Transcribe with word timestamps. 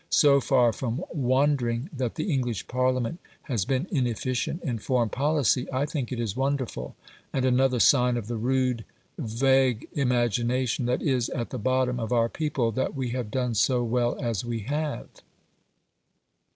So 0.09 0.41
far 0.41 0.73
from 0.73 1.03
wondering 1.13 1.87
that 1.95 2.15
the 2.15 2.33
English 2.33 2.67
Parliament 2.67 3.19
has 3.43 3.65
been 3.65 3.85
inefficient 3.91 4.63
in 4.63 4.79
foreign 4.79 5.09
policy, 5.09 5.71
I 5.71 5.85
think 5.85 6.11
it 6.11 6.19
is 6.19 6.35
wonderful, 6.35 6.95
and 7.31 7.45
another 7.45 7.79
sign 7.79 8.17
of 8.17 8.25
the 8.25 8.35
rude, 8.35 8.83
vague 9.19 9.87
imagination 9.93 10.87
that 10.87 11.03
is 11.03 11.29
at 11.29 11.51
the 11.51 11.59
bottom 11.59 11.99
of 11.99 12.11
our 12.11 12.29
people, 12.29 12.71
that 12.71 12.95
we 12.95 13.09
have 13.09 13.29
done 13.29 13.53
so 13.53 13.83
well 13.83 14.17
as 14.19 14.43
we 14.43 14.61
have. 14.61 15.07